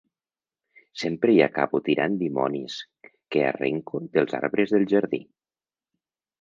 [1.01, 2.79] Sempre hi acabo tirant dimonis
[3.37, 5.25] que arrenco dels arbres del jardí.